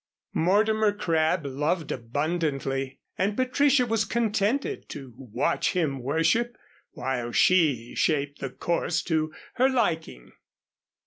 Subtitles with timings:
[0.33, 6.57] Mortimer Crabb loved abundantly, and Patricia was contented to watch him worship,
[6.93, 10.31] while she shaped the course to her liking.